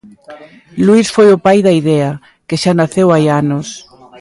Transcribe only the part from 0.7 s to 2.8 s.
Luís foi o pai da idea, que xa